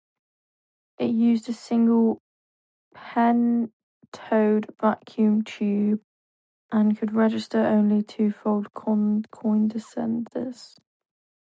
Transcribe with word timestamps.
It 0.97 1.11
used 1.11 1.47
a 1.47 1.53
single 1.53 2.23
pentode 2.95 4.65
vacuum 4.81 5.43
tube 5.43 6.01
and 6.71 6.97
could 6.97 7.13
register 7.13 7.59
only 7.59 8.01
twofold 8.01 8.73
coincidences. 8.73 10.73